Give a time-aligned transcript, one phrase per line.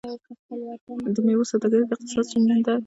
[1.13, 2.75] د میوو سوداګري د اقتصاد ستون ده.